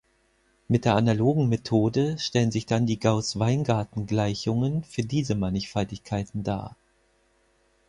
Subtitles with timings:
[0.67, 6.75] Mit der analogen Methode stellen sich dann die Gauß-Weingarten-Gleichungen für diese Mannigfaltigkeiten dar.